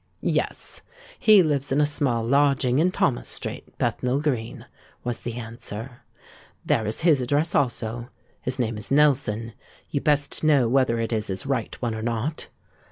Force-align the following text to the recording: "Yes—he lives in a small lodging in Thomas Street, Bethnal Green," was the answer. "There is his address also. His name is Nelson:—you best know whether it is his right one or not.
"Yes—he 0.21 1.43
lives 1.43 1.71
in 1.71 1.79
a 1.79 1.85
small 1.85 2.23
lodging 2.23 2.79
in 2.79 2.89
Thomas 2.89 3.27
Street, 3.29 3.77
Bethnal 3.77 4.19
Green," 4.19 4.65
was 5.03 5.21
the 5.21 5.35
answer. 5.35 6.01
"There 6.65 6.87
is 6.87 7.01
his 7.01 7.21
address 7.21 7.53
also. 7.53 8.07
His 8.41 8.57
name 8.57 8.79
is 8.79 8.89
Nelson:—you 8.89 10.01
best 10.01 10.43
know 10.43 10.67
whether 10.67 10.99
it 10.99 11.13
is 11.13 11.27
his 11.27 11.45
right 11.45 11.79
one 11.83 11.93
or 11.93 12.01
not. 12.01 12.47